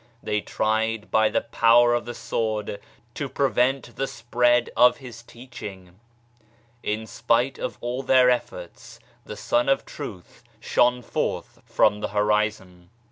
They 0.23 0.41
tried 0.41 1.11
by 1.11 1.29
the 1.29 1.41
power 1.41 1.93
of 1.93 2.05
the 2.05 2.15
sword 2.15 2.79
to 3.13 3.29
prevent 3.29 3.97
the 3.97 4.07
spread 4.07 4.71
of 4.75 4.97
his 4.97 5.21
teaching. 5.21 5.99
In 6.81 7.05
spite 7.05 7.59
of 7.59 7.77
all 7.81 8.01
their 8.01 8.27
efforts 8.27 8.97
the 9.27 9.37
Sun 9.37 9.69
of 9.69 9.85
Truth 9.85 10.43
shone 10.59 11.03
forth 11.03 11.61
from 11.65 11.99
the 11.99 12.07
Horizon. 12.07 12.89